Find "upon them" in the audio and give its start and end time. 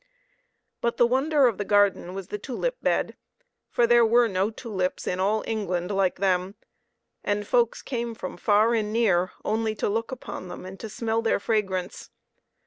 10.11-10.65